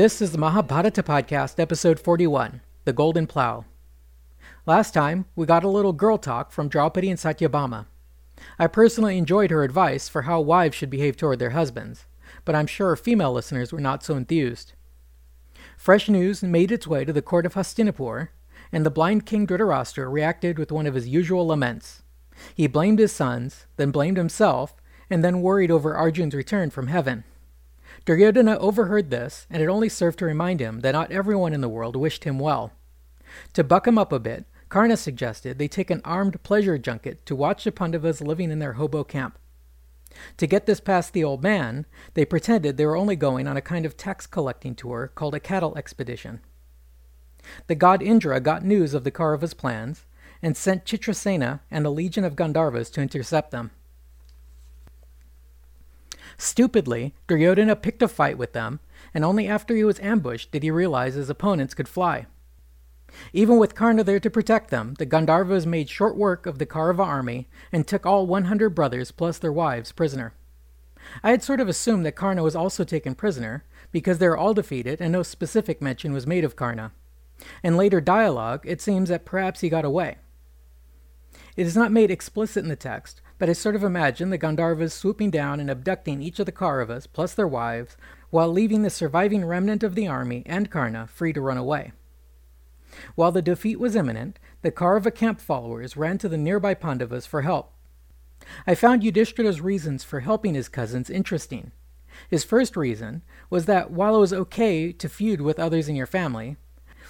[0.00, 3.66] This is the Mahabharata Podcast, episode 41 The Golden Plow.
[4.64, 7.84] Last time, we got a little girl talk from Draupadi and Satyabhama.
[8.58, 12.06] I personally enjoyed her advice for how wives should behave toward their husbands,
[12.46, 14.72] but I'm sure female listeners were not so enthused.
[15.76, 18.28] Fresh news made its way to the court of Hastinapur,
[18.72, 22.04] and the blind king Dhritarashtra reacted with one of his usual laments.
[22.54, 24.76] He blamed his sons, then blamed himself,
[25.10, 27.24] and then worried over Arjun's return from heaven.
[28.04, 31.68] Duryodhana overheard this, and it only served to remind him that not everyone in the
[31.68, 32.72] world wished him well.
[33.52, 37.36] To buck him up a bit, Karna suggested they take an armed pleasure junket to
[37.36, 39.38] watch the Pandavas living in their hobo camp.
[40.38, 43.62] To get this past the old man, they pretended they were only going on a
[43.62, 46.40] kind of tax collecting tour called a cattle expedition.
[47.66, 50.06] The god Indra got news of the Kauravas' plans
[50.42, 53.70] and sent Chitrasena and a legion of Gandharvas to intercept them.
[56.40, 58.80] Stupidly, Duryodhana picked a fight with them,
[59.12, 62.24] and only after he was ambushed did he realize his opponents could fly.
[63.34, 67.04] Even with Karna there to protect them, the Gandharvas made short work of the Kaurava
[67.04, 70.32] army and took all 100 brothers plus their wives prisoner.
[71.22, 74.54] I had sort of assumed that Karna was also taken prisoner, because they were all
[74.54, 76.92] defeated and no specific mention was made of Karna.
[77.62, 80.16] In later dialogue, it seems that perhaps he got away.
[81.54, 84.92] It is not made explicit in the text, but I sort of imagine the Gandharvas
[84.92, 87.96] swooping down and abducting each of the Kauravas, plus their wives,
[88.28, 91.92] while leaving the surviving remnant of the army and Karna free to run away.
[93.14, 97.40] While the defeat was imminent, the Kaurava camp followers ran to the nearby Pandavas for
[97.40, 97.72] help.
[98.66, 101.72] I found Yudhishthira's reasons for helping his cousins interesting.
[102.28, 106.06] His first reason was that while it was okay to feud with others in your
[106.06, 106.58] family,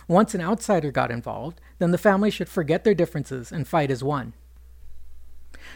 [0.06, 4.04] once an outsider got involved, then the family should forget their differences and fight as
[4.04, 4.32] one.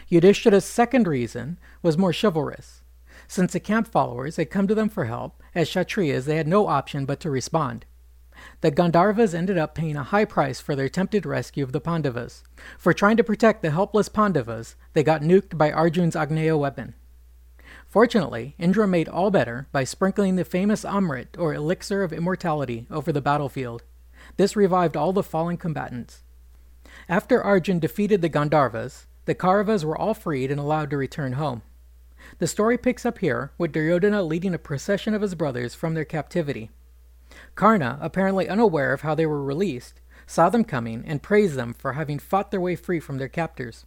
[0.09, 2.83] Yudhishthira's second reason was more chivalrous.
[3.27, 6.67] Since the camp followers had come to them for help, as Kshatriyas they had no
[6.67, 7.85] option but to respond.
[8.61, 12.43] The Gandharvas ended up paying a high price for their attempted rescue of the Pandavas.
[12.77, 16.93] For trying to protect the helpless Pandavas, they got nuked by Arjun's Agneya weapon.
[17.87, 23.11] Fortunately, Indra made all better by sprinkling the famous Amrit, or elixir of immortality, over
[23.11, 23.83] the battlefield.
[24.37, 26.23] This revived all the fallen combatants.
[27.07, 31.61] After Arjun defeated the Gandharvas, the Kauravas were all freed and allowed to return home.
[32.39, 36.05] The story picks up here, with Duryodhana leading a procession of his brothers from their
[36.05, 36.71] captivity.
[37.55, 41.93] Karna, apparently unaware of how they were released, saw them coming and praised them for
[41.93, 43.85] having fought their way free from their captors.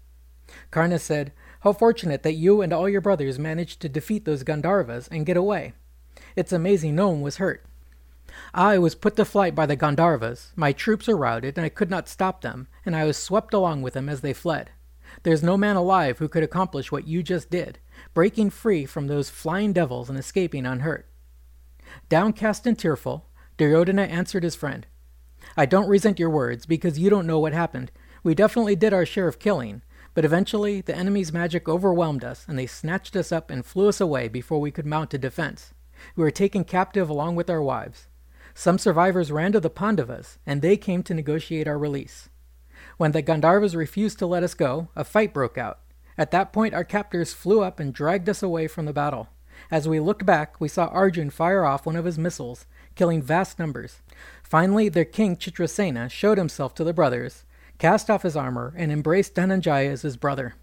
[0.70, 5.08] Karna said, How fortunate that you and all your brothers managed to defeat those Gandharvas
[5.10, 5.74] and get away.
[6.36, 7.64] It's amazing no one was hurt.
[8.54, 11.90] I was put to flight by the Gandharvas, my troops were routed, and I could
[11.90, 14.70] not stop them, and I was swept along with them as they fled.
[15.22, 17.78] There's no man alive who could accomplish what you just did,
[18.14, 21.06] breaking free from those flying devils and escaping unhurt.
[22.08, 23.26] Downcast and tearful,
[23.56, 24.86] Duryodhana answered his friend.
[25.56, 27.90] I don't resent your words, because you don't know what happened.
[28.22, 29.82] We definitely did our share of killing,
[30.14, 34.00] but eventually the enemy's magic overwhelmed us, and they snatched us up and flew us
[34.00, 35.72] away before we could mount a defense.
[36.14, 38.06] We were taken captive along with our wives.
[38.54, 42.28] Some survivors ran to the Pandavas, and they came to negotiate our release.
[42.98, 45.78] When the Gandharvas refused to let us go, a fight broke out.
[46.18, 49.28] At that point, our captors flew up and dragged us away from the battle.
[49.70, 52.66] As we looked back, we saw Arjun fire off one of his missiles,
[52.96, 54.02] killing vast numbers.
[54.42, 57.44] Finally, their king Chitrasena showed himself to the brothers,
[57.78, 60.56] cast off his armor, and embraced Dhananjaya as his brother.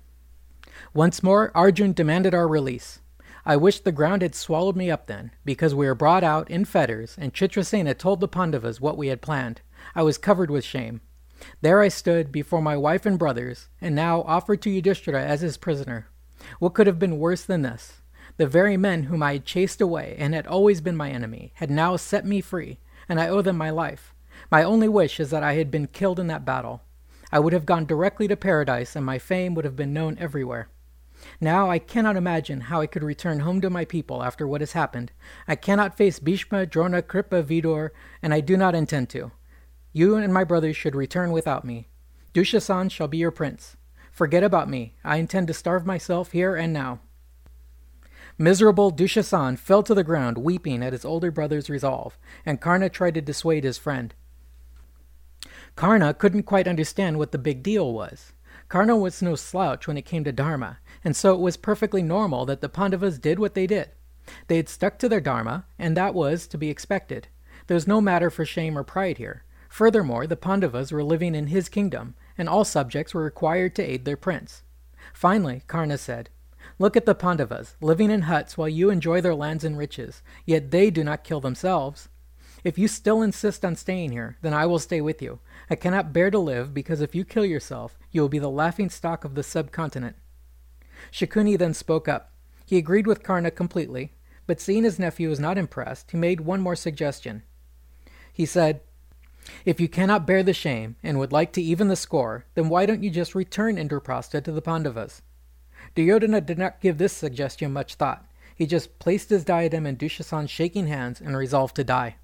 [0.94, 3.00] Once more, Arjun demanded our release.
[3.46, 6.66] I wish the ground had swallowed me up then, because we were brought out in
[6.66, 9.62] fetters, and Chitrasena told the Pandavas what we had planned.
[9.96, 11.00] I was covered with shame.
[11.62, 15.58] There I stood before my wife and brothers, and now offered to Yudhishthira as his
[15.58, 16.08] prisoner.
[16.60, 18.02] What could have been worse than this?
[18.38, 21.70] The very men whom I had chased away and had always been my enemy had
[21.70, 24.14] now set me free, and I owe them my life.
[24.52, 26.82] My only wish is that I had been killed in that battle.
[27.32, 30.70] I would have gone directly to paradise, and my fame would have been known everywhere.
[31.40, 34.74] Now I cannot imagine how I could return home to my people after what has
[34.74, 35.12] happened.
[35.48, 37.92] I cannot face Bhishma, Drona, Kripa, Vidur,
[38.22, 39.32] and I do not intend to.
[39.96, 41.88] You and my brothers should return without me.
[42.34, 43.78] Dushasan shall be your prince.
[44.12, 44.98] Forget about me.
[45.06, 47.00] I intend to starve myself here and now.
[48.38, 53.14] Miserable Dushasan fell to the ground, weeping at his older brother's resolve, and Karna tried
[53.14, 54.14] to dissuade his friend.
[55.78, 58.34] Karna couldn't quite understand what the big deal was.
[58.68, 62.46] Karna was no slouch when it came to Dharma, and so it was perfectly normal
[62.48, 63.92] that the Pandavas did what they did.
[64.48, 67.30] They had stuck to their Dharma, and that was to be expected.
[67.68, 69.46] There was no matter for shame or pride here.
[69.76, 74.06] Furthermore, the Pandavas were living in his kingdom, and all subjects were required to aid
[74.06, 74.64] their prince.
[75.14, 76.30] Finally, Karna said,
[76.80, 80.72] Look at the Pandavas, living in huts while you enjoy their lands and riches, yet
[80.72, 82.08] they do not kill themselves.
[82.64, 85.40] If you still insist on staying here, then I will stay with you.
[85.70, 88.90] I cannot bear to live, because if you kill yourself, you will be the laughing
[88.90, 90.16] stock of the subcontinent.
[91.12, 92.32] Shakuni then spoke up.
[92.66, 94.14] He agreed with Karna completely,
[94.48, 97.44] but seeing his nephew was not impressed, he made one more suggestion.
[98.32, 98.80] He said,
[99.64, 102.86] If you cannot bear the shame and would like to even the score, then why
[102.86, 105.22] don't you just return Indraprastha to the Pandavas?
[105.94, 108.26] Duryodhana did not give this suggestion much thought.
[108.56, 112.16] He just placed his diadem in Dushasan's shaking hands and resolved to die.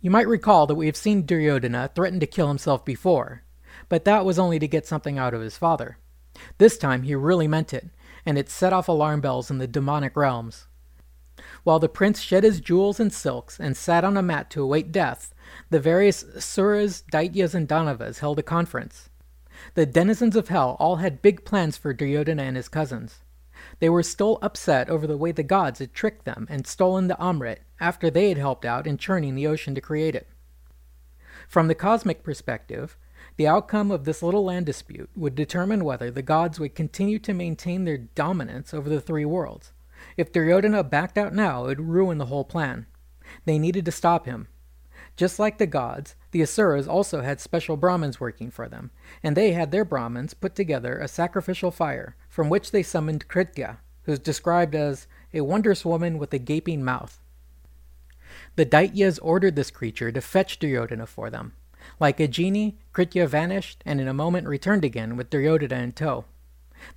[0.00, 3.42] You might recall that we have seen Duryodhana threaten to kill himself before,
[3.88, 5.98] but that was only to get something out of his father.
[6.58, 7.88] This time he really meant it,
[8.24, 10.67] and it set off alarm bells in the demonic realms.
[11.64, 14.92] While the prince shed his jewels and silks and sat on a mat to await
[14.92, 15.34] death,
[15.70, 19.08] the various Asuras, Daityas, and Danavas held a conference.
[19.74, 23.20] The denizens of hell all had big plans for Duryodhana and his cousins.
[23.80, 27.16] They were still upset over the way the gods had tricked them and stolen the
[27.16, 30.28] Amrit after they had helped out in churning the ocean to create it.
[31.48, 32.96] From the cosmic perspective,
[33.36, 37.34] the outcome of this little land dispute would determine whether the gods would continue to
[37.34, 39.72] maintain their dominance over the three worlds.
[40.16, 42.86] If Duryodhana backed out now, it would ruin the whole plan.
[43.44, 44.48] They needed to stop him.
[45.16, 48.92] Just like the gods, the Asuras also had special Brahmins working for them,
[49.22, 53.78] and they had their Brahmins put together a sacrificial fire, from which they summoned Kritya,
[54.04, 57.20] who is described as a wondrous woman with a gaping mouth.
[58.56, 61.54] The Daityas ordered this creature to fetch Duryodhana for them.
[61.98, 66.26] Like a genie, Kritya vanished and in a moment returned again with Duryodhana in tow.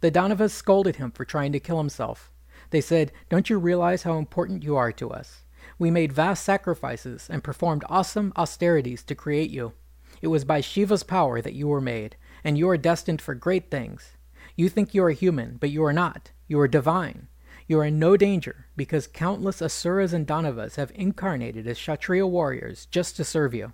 [0.01, 2.31] The Danavas scolded him for trying to kill himself.
[2.72, 5.44] They said, Don't you realize how important you are to us?
[5.78, 9.74] We made vast sacrifices and performed awesome austerities to create you.
[10.22, 13.70] It was by Shiva's power that you were made, and you are destined for great
[13.70, 14.18] things.
[14.56, 16.32] You think you are human, but you are not.
[16.48, 17.28] You are divine.
[17.68, 22.86] You are in no danger, because countless Asuras and Danavas have incarnated as Kshatriya warriors
[22.88, 23.74] just to serve you.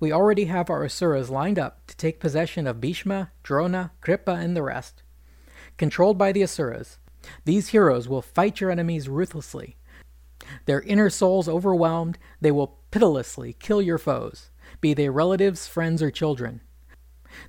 [0.00, 4.56] We already have our Asuras lined up to take possession of Bhishma, Drona, Kripa, and
[4.56, 5.02] the rest.
[5.76, 6.98] Controlled by the Asuras,
[7.44, 9.76] these heroes will fight your enemies ruthlessly
[10.66, 14.50] their inner souls overwhelmed, they will pitilessly kill your foes,
[14.80, 16.60] be they relatives, friends, or children.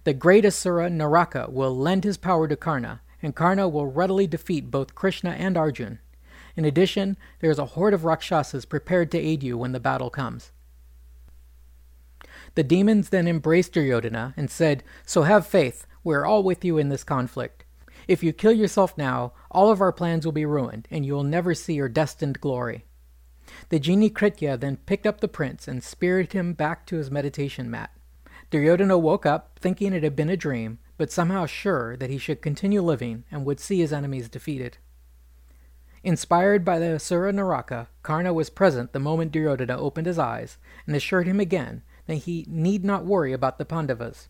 [0.03, 4.71] The great Asura Naraka will lend his power to Karna, and Karna will readily defeat
[4.71, 5.99] both Krishna and Arjun.
[6.55, 10.09] In addition, there is a horde of Rakshasas prepared to aid you when the battle
[10.09, 10.51] comes.
[12.55, 16.77] The demons then embraced Duryodhana and said, So have faith, we are all with you
[16.77, 17.58] in this conflict.
[18.09, 21.23] If you kill yourself now, all of our plans will be ruined, and you will
[21.23, 22.85] never see your destined glory.
[23.69, 27.69] The genie Kritya then picked up the prince and spirited him back to his meditation
[27.69, 27.91] mat.
[28.49, 32.41] Duryodhana woke up, thinking it had been a dream, but somehow sure that he should
[32.41, 34.79] continue living and would see his enemies defeated.
[36.03, 40.57] Inspired by the Asura Naraka, Karna was present the moment Duryodhana opened his eyes
[40.87, 44.29] and assured him again that he need not worry about the Pandavas.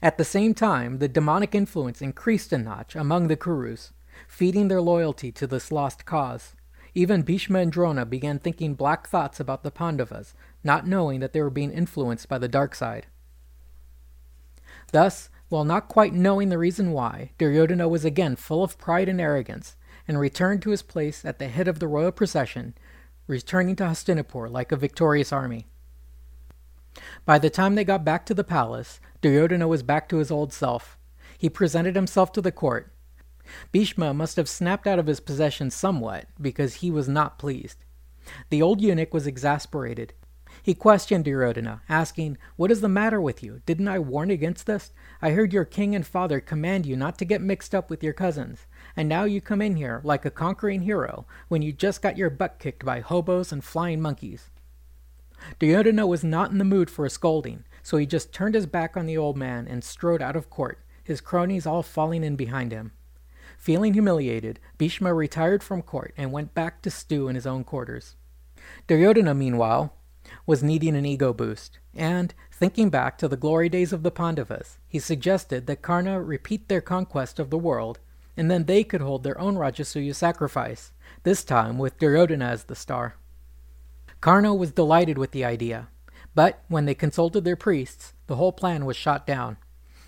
[0.00, 3.92] At the same time, the demonic influence increased a notch among the Kurus,
[4.28, 6.54] feeding their loyalty to this lost cause.
[6.94, 11.42] Even Bhishma and Drona began thinking black thoughts about the Pandavas, not knowing that they
[11.42, 13.06] were being influenced by the dark side.
[14.92, 19.20] Thus, while not quite knowing the reason why, Duryodhana was again full of pride and
[19.20, 19.76] arrogance,
[20.06, 22.74] and returned to his place at the head of the royal procession,
[23.26, 25.66] returning to Hastinapur like a victorious army.
[27.24, 30.52] By the time they got back to the palace, Duryodhana was back to his old
[30.52, 30.96] self.
[31.36, 32.92] He presented himself to the court.
[33.72, 37.84] Bhishma must have snapped out of his possession somewhat, because he was not pleased.
[38.50, 40.12] The old eunuch was exasperated.
[40.62, 43.62] He questioned Duryodhana, asking, What is the matter with you?
[43.64, 44.92] Didn't I warn against this?
[45.22, 48.12] I heard your king and father command you not to get mixed up with your
[48.12, 52.18] cousins, and now you come in here like a conquering hero when you just got
[52.18, 54.50] your butt kicked by hobos and flying monkeys.
[55.58, 58.98] Duryodhana was not in the mood for a scolding, so he just turned his back
[58.98, 62.70] on the old man and strode out of court, his cronies all falling in behind
[62.70, 62.92] him.
[63.56, 68.16] Feeling humiliated, Bhishma retired from court and went back to stew in his own quarters.
[68.86, 69.94] Duryodhana, meanwhile,
[70.44, 74.76] was needing an ego boost, and, thinking back to the glory days of the Pandavas,
[74.86, 78.00] he suggested that Karna repeat their conquest of the world,
[78.36, 80.92] and then they could hold their own Rajasuya sacrifice,
[81.22, 83.14] this time with Duryodhana as the star.
[84.20, 85.88] Karna was delighted with the idea,
[86.38, 89.56] but when they consulted their priests, the whole plan was shot down.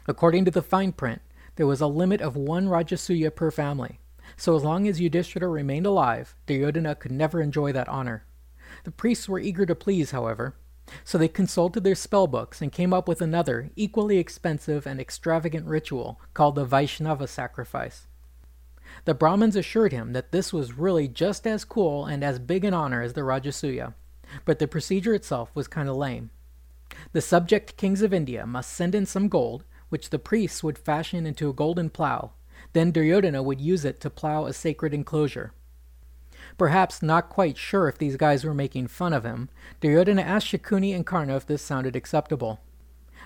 [0.06, 1.22] According to the fine print,
[1.56, 3.98] there was a limit of one Rajasuya per family,
[4.36, 8.26] so as long as Yudhishthira remained alive, Duryodhana could never enjoy that honor.
[8.84, 10.54] The priests were eager to please, however,
[11.02, 15.66] so they consulted their spell books and came up with another, equally expensive and extravagant
[15.66, 18.06] ritual called the Vaishnava sacrifice.
[19.04, 22.72] The Brahmins assured him that this was really just as cool and as big an
[22.72, 23.94] honor as the Rajasuya,
[24.44, 26.30] but the procedure itself was kind of lame.
[27.12, 31.26] The subject kings of India must send in some gold, which the priests would fashion
[31.26, 32.32] into a golden plow.
[32.72, 35.52] Then Duryodhana would use it to plow a sacred enclosure.
[36.58, 39.48] Perhaps not quite sure if these guys were making fun of him,
[39.80, 42.60] Duryodhana asked Shakuni and Karna if this sounded acceptable.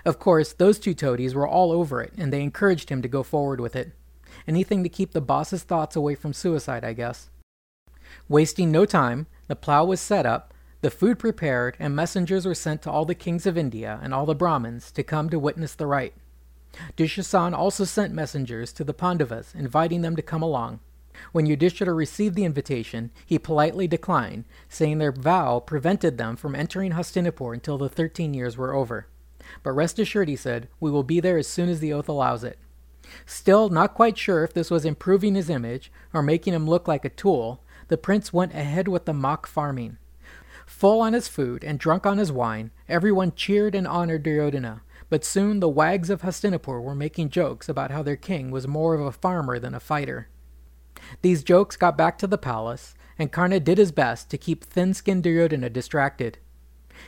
[0.05, 3.23] Of course, those two toadies were all over it, and they encouraged him to go
[3.23, 3.93] forward with it.
[4.47, 7.29] Anything to keep the boss's thoughts away from suicide, I guess.
[8.27, 12.81] Wasting no time, the plow was set up, the food prepared, and messengers were sent
[12.83, 15.87] to all the kings of India and all the Brahmins to come to witness the
[15.87, 16.13] rite.
[16.97, 20.79] Dushasan also sent messengers to the Pandavas, inviting them to come along.
[21.31, 26.91] When Yudhishthira received the invitation, he politely declined, saying their vow prevented them from entering
[26.91, 29.07] Hastinapur until the thirteen years were over.
[29.63, 32.43] But rest assured, he said, we will be there as soon as the oath allows
[32.43, 32.59] it.
[33.25, 37.05] Still not quite sure if this was improving his image or making him look like
[37.05, 39.97] a tool, the prince went ahead with the mock farming.
[40.65, 45.23] Full on his food and drunk on his wine, everyone cheered and honored Duryodhana, but
[45.23, 49.01] soon the wags of Hastinapur were making jokes about how their king was more of
[49.01, 50.27] a farmer than a fighter.
[51.21, 54.93] These jokes got back to the palace, and Karna did his best to keep thin
[54.93, 56.39] skinned Duryodhana distracted.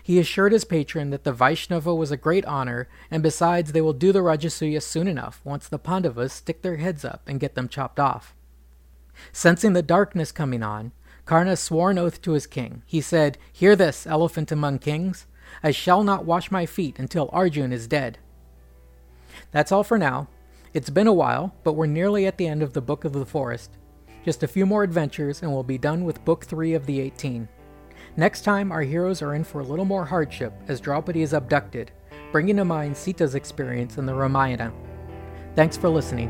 [0.03, 3.93] He assured his patron that the Vaishnava was a great honor, and besides, they will
[3.93, 7.69] do the Rajasuya soon enough once the Pandavas stick their heads up and get them
[7.69, 8.35] chopped off.
[9.31, 10.91] Sensing the darkness coming on,
[11.27, 12.83] Karna swore an oath to his king.
[12.85, 15.27] He said, Hear this, elephant among kings.
[15.61, 18.17] I shall not wash my feet until Arjun is dead.
[19.51, 20.29] That's all for now.
[20.73, 23.25] It's been a while, but we're nearly at the end of the Book of the
[23.25, 23.71] Forest.
[24.23, 27.49] Just a few more adventures, and we'll be done with Book 3 of the 18.
[28.15, 31.91] Next time, our heroes are in for a little more hardship as Draupadi is abducted,
[32.31, 34.71] bringing to mind Sita's experience in the Ramayana.
[35.55, 36.29] Thanks for listening.